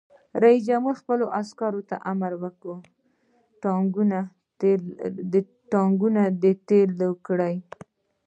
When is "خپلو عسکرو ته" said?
1.01-1.95